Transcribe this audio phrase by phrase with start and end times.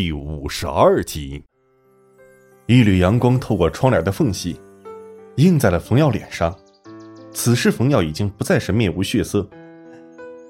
[0.00, 1.42] 第五十二集。
[2.66, 4.56] 一缕阳光透过窗帘的缝隙，
[5.38, 6.56] 映在了冯耀脸上。
[7.32, 9.44] 此时，冯耀已经不再是面无血色，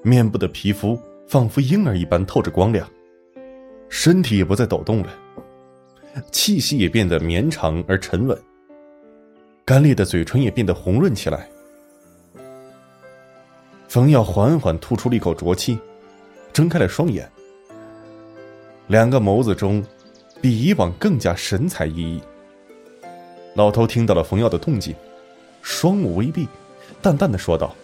[0.03, 2.87] 面部的皮肤仿佛婴儿一般透着光亮，
[3.89, 5.11] 身体也不再抖动了，
[6.31, 8.39] 气息也变得绵长而沉稳，
[9.65, 11.49] 干裂的嘴唇也变得红润起来。
[13.87, 15.79] 冯耀缓缓吐出了一口浊气，
[16.53, 17.27] 睁开了双眼。
[18.89, 19.83] 两个眸子中，
[20.41, 22.19] 比以往更加神采奕奕。
[23.53, 24.95] 老头听到了冯耀的动静，
[25.61, 26.47] 双目微闭，
[26.99, 27.75] 淡淡的说道：“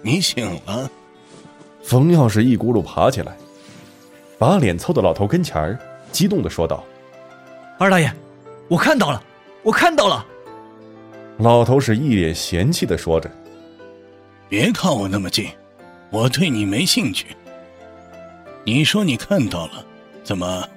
[0.00, 0.90] 你醒了。”
[1.84, 3.36] 冯耀是一咕噜爬起来，
[4.38, 5.78] 把脸凑到老头跟前儿，
[6.10, 6.82] 激动的说道
[7.78, 8.10] ：“二大爷，
[8.68, 9.22] 我看到了，
[9.62, 10.24] 我看到了。”
[11.36, 13.30] 老头是一脸嫌弃的说着
[14.48, 15.46] ：“别靠我那么近，
[16.08, 17.26] 我对你没兴趣。
[18.64, 19.84] 你说你看到了。”
[20.22, 20.68] 怎么？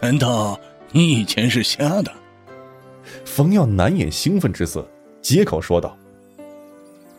[0.00, 0.58] 难道
[0.92, 2.12] 你以前是瞎的？
[3.24, 4.88] 冯耀难掩兴奋之色，
[5.20, 5.96] 接口说道：“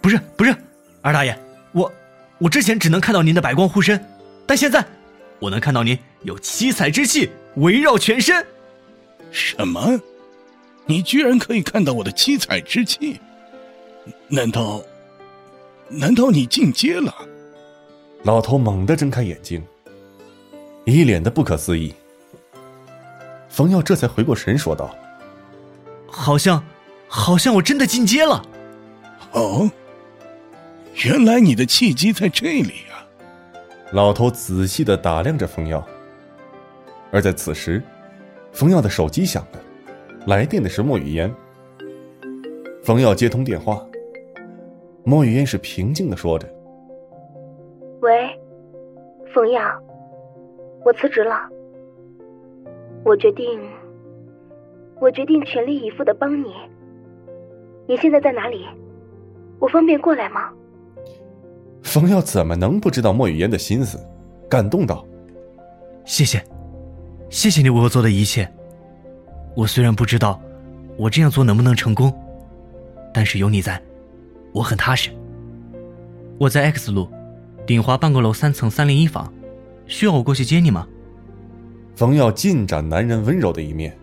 [0.02, 0.56] 不是，不是，
[1.02, 1.38] 二大爷，
[1.72, 1.92] 我
[2.40, 4.04] 我之前只能看到您的白光护身，
[4.48, 4.84] 但现在
[5.40, 8.46] 我能看到您有七彩之气围绕全身。
[9.32, 10.00] 什么？
[10.86, 13.20] 你居然可以看到我的七彩之气？
[14.28, 14.82] 难道？
[15.88, 17.14] 难道你进阶了？”
[18.24, 19.64] 老头猛地睁开眼睛。
[20.86, 21.94] 一脸的不可思议，
[23.48, 24.94] 冯耀这才回过神，说道
[26.08, 26.64] ：“好像，
[27.08, 28.44] 好像我真的进阶了。”
[29.34, 29.70] 哦，
[31.06, 33.06] 原来你的契机在这里啊！
[33.92, 35.86] 老头仔细的打量着冯耀。
[37.12, 37.84] 而在此时，
[38.52, 39.60] 冯耀的手机响了，
[40.26, 41.32] 来电的是莫雨嫣。
[42.84, 43.86] 冯耀接通电话，
[45.04, 46.50] 莫雨嫣是平静的说着
[48.02, 48.12] ：“喂，
[49.34, 49.62] 冯耀。”
[50.84, 51.48] 我辞职了，
[53.04, 53.62] 我决定，
[55.00, 56.54] 我决定全力以赴的帮你。
[57.88, 58.66] 你现在在哪里？
[59.60, 60.50] 我方便过来吗？
[61.84, 64.00] 冯耀怎么能不知道莫雨嫣的心思？
[64.50, 65.06] 感动道
[66.04, 66.44] ：“谢谢，
[67.30, 68.52] 谢谢你为我做的一切。
[69.56, 70.42] 我虽然不知道
[70.98, 72.12] 我这样做能不能成功，
[73.14, 73.80] 但是有你在，
[74.52, 75.12] 我很踏实。
[76.40, 77.08] 我在 X 路
[77.68, 79.32] 鼎华办公楼三层三零一房。”
[79.88, 80.88] 需要我过去接你吗？
[81.94, 83.96] 冯耀尽展男人温柔的一面，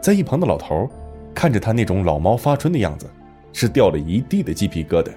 [0.00, 0.88] 在一旁的老头
[1.34, 3.10] 看着他那种老猫发春的样子，
[3.52, 5.10] 是掉了一地的鸡皮疙瘩。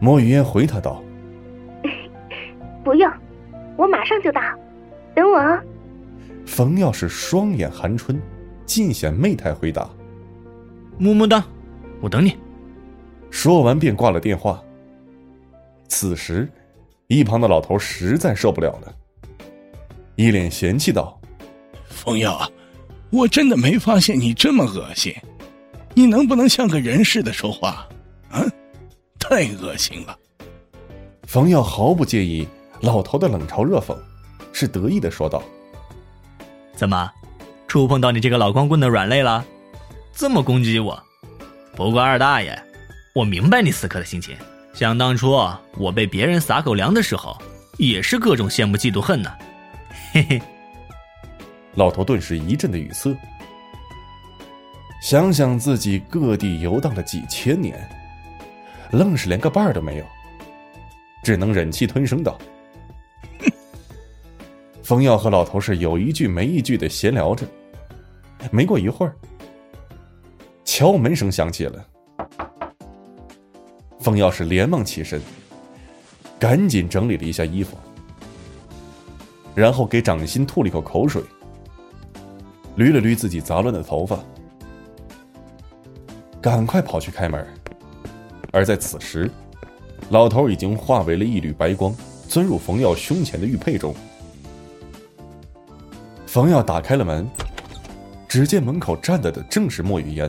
[0.00, 1.00] 莫雨嫣回他道
[2.82, 3.08] ：“不用，
[3.76, 4.40] 我马上就到，
[5.14, 5.60] 等我哦。”
[6.44, 8.20] 冯耀是双眼含春，
[8.64, 9.88] 尽显媚态回答
[10.98, 11.44] ：“么么哒，
[12.00, 12.36] 我等你。”
[13.30, 14.60] 说完便挂了电话。
[15.86, 16.48] 此时。
[17.08, 18.94] 一旁的老头实在受不了了，
[20.16, 21.20] 一脸嫌弃道
[21.90, 22.50] ：“冯耀，
[23.10, 25.14] 我真的没发现你这么恶心，
[25.94, 27.86] 你能不能像个人似的说话？
[28.30, 28.42] 啊，
[29.18, 30.16] 太恶心了。”
[31.28, 32.46] 冯耀毫不介意
[32.80, 33.96] 老头的冷嘲热讽，
[34.52, 35.42] 是得意的说道
[36.74, 37.10] ：“怎么，
[37.68, 39.44] 触碰到你这个老光棍的软肋了？
[40.14, 41.02] 这么攻击我？
[41.74, 42.58] 不过二大爷，
[43.14, 44.36] 我明白你此刻的心情。”
[44.72, 45.30] 想当初
[45.76, 47.36] 我被别人撒狗粮的时候，
[47.78, 49.30] 也是各种羡慕嫉妒恨呢。
[50.12, 50.42] 嘿嘿。
[51.74, 53.16] 老头顿时一阵的语塞，
[55.00, 57.88] 想想自己各地游荡了几千年，
[58.90, 60.04] 愣是连个伴儿都没有，
[61.22, 62.38] 只能忍气吞声道
[64.82, 67.46] ：“冯耀和老头是有一句没一句的闲聊着。
[68.50, 69.14] 没过一会儿，
[70.64, 71.86] 敲门声响起了。
[74.02, 75.22] 冯耀是连忙起身，
[76.36, 77.78] 赶紧整理了一下衣服，
[79.54, 81.22] 然后给掌心吐了一口口水，
[82.76, 84.18] 捋了捋自己杂乱的头发，
[86.40, 87.46] 赶快跑去开门。
[88.50, 89.30] 而在此时，
[90.10, 91.94] 老头已经化为了一缕白光，
[92.28, 93.94] 钻入冯耀胸前的玉佩中。
[96.26, 97.24] 冯耀打开了门，
[98.26, 100.28] 只见门口站着的正是莫雨嫣，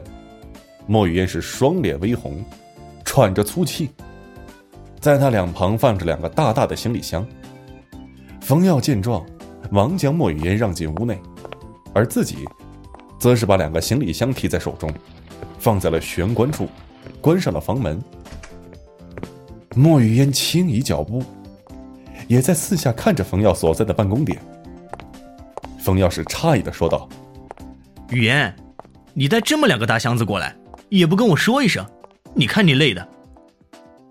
[0.85, 2.45] 莫雨嫣是双脸微红。
[3.13, 3.91] 喘着粗气，
[4.99, 7.23] 在他两旁放着两个大大的行李箱。
[8.41, 9.23] 冯耀见状，
[9.69, 11.21] 忙将莫雨嫣让进屋内，
[11.93, 12.37] 而自己，
[13.19, 14.91] 则是把两个行李箱提在手中，
[15.59, 16.67] 放在了玄关处，
[17.21, 18.01] 关上了房门。
[19.75, 21.23] 莫雨嫣轻移脚步，
[22.27, 24.41] 也在四下看着冯耀所在的办公点。
[25.77, 27.07] 冯耀是诧异的说道
[28.09, 28.55] ：“雨嫣，
[29.13, 30.55] 你带这么两个大箱子过来，
[30.89, 31.85] 也不跟我说一声。”
[32.35, 33.07] 你看你累的。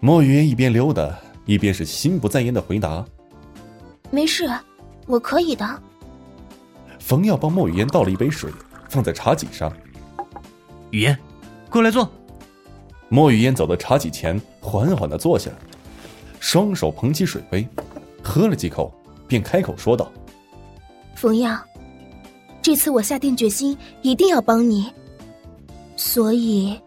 [0.01, 3.05] 莫雨嫣一边溜达，一边是心不在焉的回答
[4.11, 4.49] ：“没事，
[5.07, 5.83] 我可以的。”
[6.99, 8.51] 冯耀帮莫雨嫣倒了一杯水，
[8.89, 9.73] 放在茶几上。
[10.91, 11.17] 雨嫣，
[11.69, 12.09] 过来坐。
[13.09, 15.51] 莫雨嫣走到茶几前，缓缓的坐下，
[16.41, 17.67] 双手捧起水杯，
[18.23, 18.93] 喝了几口，
[19.27, 20.11] 便开口说道
[21.15, 21.61] ：“冯耀，
[22.63, 24.91] 这次我下定决心，一定要帮你。
[25.97, 26.81] 所以，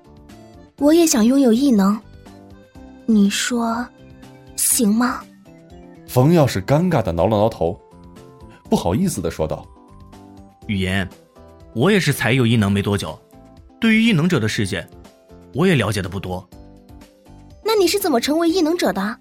[0.78, 2.00] 我也想拥有异能。
[3.06, 3.86] 你说，
[4.56, 5.22] 行吗？”
[6.08, 7.80] 冯耀是尴尬的挠了挠头，
[8.70, 9.66] 不好意思的说道
[10.68, 11.08] ：“雨嫣，
[11.74, 13.20] 我也是才有异能没多久，
[13.80, 14.88] 对于异能者的世界，
[15.54, 16.48] 我也了解的不多。
[17.64, 19.20] 那你是怎么成为异能者的？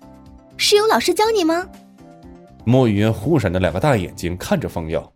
[0.57, 1.67] 是有老师教你吗？”
[2.65, 5.13] 莫雨嫣忽闪着两个大眼睛看着冯耀。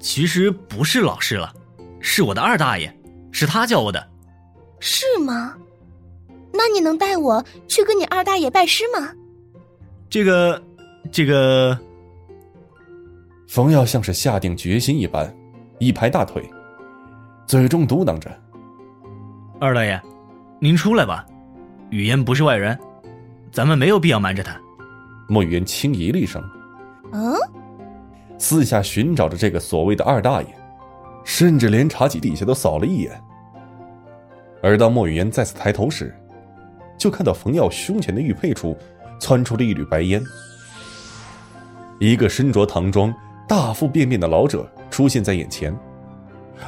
[0.00, 1.52] 其实不是老师了，
[2.00, 2.96] 是我的二大爷，
[3.32, 4.08] 是他教我的。
[4.80, 5.56] 是吗？
[6.52, 9.12] 那你能带我去跟你二大爷拜师吗？
[10.08, 10.62] 这个。
[11.10, 11.78] 这个，
[13.46, 15.34] 冯耀像是下定决心一般，
[15.78, 16.46] 一拍大腿，
[17.46, 18.30] 嘴中嘟囔着
[19.58, 19.98] ：“二大爷，
[20.60, 21.24] 您出来吧，
[21.88, 22.78] 雨嫣不是外人，
[23.50, 24.60] 咱们没有必要瞒着他。”
[25.30, 26.42] 莫雨嫣轻咦了一声，
[27.12, 27.34] 嗯，
[28.36, 30.48] 四下寻找着这个所谓的二大爷，
[31.24, 33.18] 甚至连茶几底下都扫了一眼。
[34.62, 36.14] 而当莫雨嫣再次抬头时，
[36.98, 38.76] 就看到冯耀胸前的玉佩处
[39.20, 40.22] 窜出了一缕白烟。
[42.00, 43.14] 一个身着唐装、
[43.48, 45.76] 大腹便便的老者出现在眼前，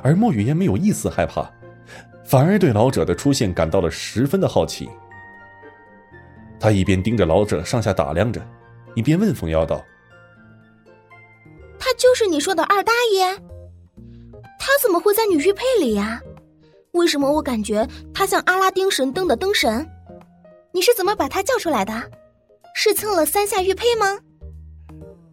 [0.02, 1.48] 而莫雨嫣没有一丝害怕，
[2.24, 4.88] 反而对老者的出现感到了十分的好奇。
[6.58, 8.40] 他一边盯着老者上下打量着，
[8.94, 9.84] 一边问冯耀道
[11.78, 13.34] ：“他就是你说的二大爷？
[14.58, 16.20] 他怎么会在你玉佩里呀？
[16.92, 19.88] 为什么我感觉他像阿拉丁神灯的灯神？
[20.72, 21.92] 你是怎么把他叫出来的？
[22.74, 24.18] 是蹭了三下玉佩吗？”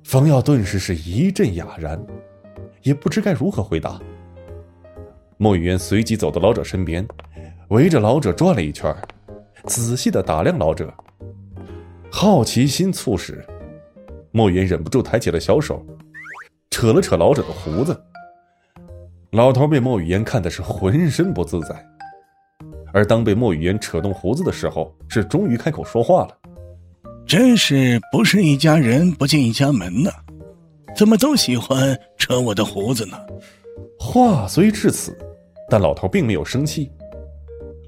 [0.04, 2.00] 冯耀顿时是一阵哑然，
[2.83, 4.00] 也不知该如何回答。
[5.38, 7.06] 莫雨嫣随即走到老者身边，
[7.69, 8.95] 围着老者转了一圈，
[9.65, 10.94] 仔细的打量老者。
[12.09, 13.45] 好奇心促使，
[14.31, 15.86] 莫雨嫣忍不住抬起了小手，
[16.69, 18.00] 扯了扯老者的胡子。
[19.31, 21.85] 老头被莫雨嫣看的是浑身不自在，
[22.94, 26.38] 而当被莫雨嫣扯动胡子的时候，是终于开口说话了。
[27.25, 30.09] 真是不是一家人不进一家门呢？
[30.95, 33.18] 怎么都喜欢扯我的胡子呢？
[34.00, 35.15] 话虽至此，
[35.69, 36.89] 但老头并没有生气。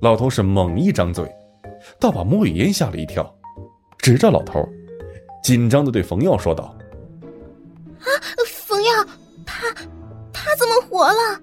[0.01, 1.25] 老头是猛一张嘴，
[1.99, 3.33] 倒把莫雨嫣吓了一跳，
[3.97, 4.61] 指着老头，
[5.41, 6.77] 紧张的对冯耀说道
[10.99, 11.41] ：“活了？”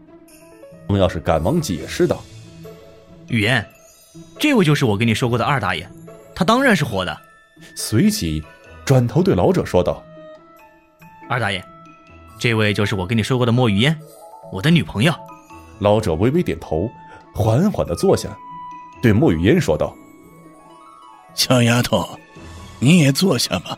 [0.87, 2.23] 冯耀是赶忙解释道
[3.29, 3.64] ：“雨嫣，
[4.38, 5.88] 这位就是我跟你说过的二大爷，
[6.35, 7.19] 他当然是活的。”
[7.75, 8.44] 随即，
[8.85, 10.05] 转头对老者说道
[11.29, 11.64] ：“二大爷，
[12.38, 13.97] 这位就是我跟你说过的莫雨嫣，
[14.53, 15.14] 我的女朋友。”
[15.81, 16.88] 老者微微点头，
[17.35, 18.37] 缓缓的坐下，
[19.02, 19.94] 对莫雨嫣说道
[21.35, 22.06] ：“小丫头，
[22.79, 23.76] 你也坐下吧。”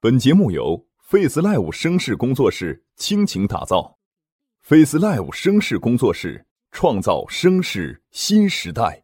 [0.00, 3.98] 本节目由 Face Live 声势工作室倾情打造
[4.62, 9.03] ，Face Live 声势工作室创造声势新时代。